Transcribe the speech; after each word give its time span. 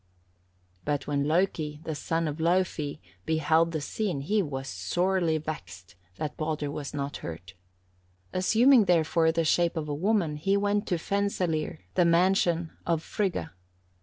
But 0.83 1.05
when 1.05 1.25
Loki, 1.27 1.79
the 1.83 1.93
son 1.93 2.27
of 2.27 2.39
Laufey, 2.39 2.99
beheld 3.23 3.71
the 3.71 3.79
scene, 3.81 4.21
he 4.21 4.41
was 4.41 4.67
sorely 4.67 5.37
vexed 5.37 5.93
that 6.15 6.35
Baldur 6.37 6.71
was 6.71 6.91
not 6.91 7.17
hurt. 7.17 7.53
Assuming, 8.33 8.85
therefore, 8.85 9.31
the 9.31 9.45
shape 9.45 9.77
of 9.77 9.87
a 9.87 9.93
woman, 9.93 10.37
he 10.37 10.57
went 10.57 10.87
to 10.87 10.95
Fensalir, 10.97 11.81
the 11.93 12.03
mansion 12.05 12.71
of 12.83 13.03
Frigga. 13.03 13.53